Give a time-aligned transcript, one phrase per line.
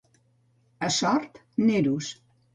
[0.87, 1.39] A Sort,
[1.69, 2.11] neros.